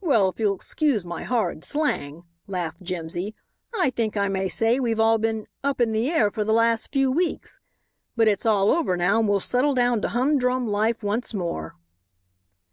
"Well, 0.00 0.28
if 0.28 0.38
you'll 0.38 0.54
excuse 0.54 1.04
my 1.04 1.24
horrid 1.24 1.64
slang," 1.64 2.22
laughed 2.46 2.82
Jimsy, 2.84 3.34
"I 3.76 3.90
think 3.90 4.16
I 4.16 4.28
may 4.28 4.48
say 4.48 4.78
we've 4.78 5.00
all 5.00 5.18
been 5.18 5.48
'up 5.64 5.80
in 5.80 5.90
the 5.90 6.08
air' 6.08 6.30
for 6.30 6.44
the 6.44 6.52
last 6.52 6.92
few 6.92 7.10
weeks. 7.10 7.58
But 8.14 8.28
it's 8.28 8.46
all 8.46 8.70
over 8.70 8.96
now 8.96 9.18
and 9.18 9.28
we'll 9.28 9.40
settle 9.40 9.74
down 9.74 10.02
to 10.02 10.08
humdrum 10.10 10.68
life 10.68 11.02
once 11.02 11.34
more." 11.34 11.74